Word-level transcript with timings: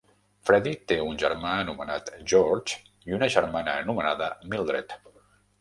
Freddie 0.49 0.79
té 0.91 0.95
un 1.09 1.19
germà 1.23 1.51
anomenat 1.65 2.09
George 2.33 2.81
i 3.13 3.17
una 3.19 3.29
germana 3.37 3.77
anomenada 3.85 4.35
Mildred. 4.55 5.01